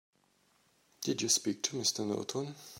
Did 1.01 1.21
you 1.21 1.29
speak 1.29 1.61
to 1.61 1.77
Mr. 1.77 2.03
Norton? 2.03 2.55